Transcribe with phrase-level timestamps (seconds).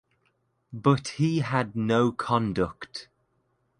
[0.73, 3.07] But he had no conduct.